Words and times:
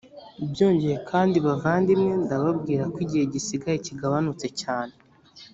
byongeye 0.51 0.97
kandi 1.09 1.37
bavandimwe 1.45 2.13
ndababwira 2.25 2.83
ko 2.93 2.97
igihe 3.05 3.25
gisigaye 3.33 3.77
kigabanutse 3.85 4.47
cyane 4.61 4.93